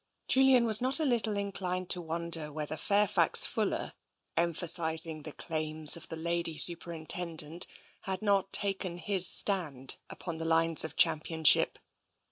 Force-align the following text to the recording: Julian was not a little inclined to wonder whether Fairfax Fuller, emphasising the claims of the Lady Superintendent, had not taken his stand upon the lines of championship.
Julian 0.27 0.65
was 0.65 0.81
not 0.81 0.99
a 0.99 1.05
little 1.05 1.37
inclined 1.37 1.91
to 1.91 2.01
wonder 2.01 2.51
whether 2.51 2.75
Fairfax 2.75 3.45
Fuller, 3.45 3.93
emphasising 4.35 5.21
the 5.21 5.31
claims 5.31 5.95
of 5.95 6.07
the 6.09 6.15
Lady 6.15 6.57
Superintendent, 6.57 7.67
had 8.05 8.23
not 8.23 8.51
taken 8.51 8.97
his 8.97 9.27
stand 9.27 9.97
upon 10.09 10.39
the 10.39 10.43
lines 10.45 10.83
of 10.83 10.95
championship. 10.95 11.77